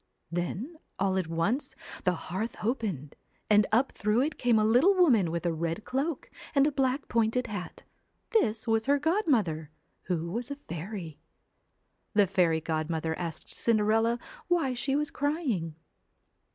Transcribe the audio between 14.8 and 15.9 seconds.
was crying.